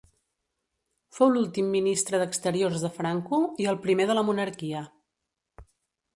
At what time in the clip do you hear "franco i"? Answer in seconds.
2.97-3.69